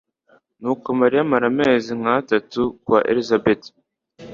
nuko 0.61 0.87
mariya 0.99 1.21
amara 1.25 1.45
amezi 1.51 1.91
nk 1.99 2.07
atatu 2.17 2.61
kwa 2.83 2.99
elizabeti 3.11 3.69